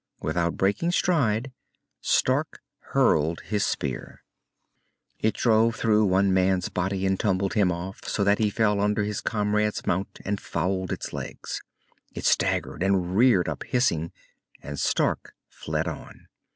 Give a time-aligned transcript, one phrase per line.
[0.19, 1.51] Without breaking stride,
[2.01, 2.59] Stark
[2.93, 4.23] hurled his spear.
[5.19, 9.03] It drove through one man's body and tumbled him off, so that he fell under
[9.03, 11.61] his comrade's mount and fouled its legs.
[12.15, 14.11] It staggered and reared up, hissing,
[14.59, 16.25] and Stark fled on.